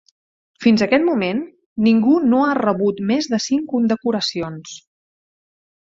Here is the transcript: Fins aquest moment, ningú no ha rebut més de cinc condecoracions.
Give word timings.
Fins 0.63 0.83
aquest 0.85 1.05
moment, 1.09 1.43
ningú 1.89 2.17
no 2.33 2.41
ha 2.47 2.57
rebut 2.61 3.05
més 3.13 3.31
de 3.35 3.41
cinc 3.49 3.71
condecoracions. 3.77 4.77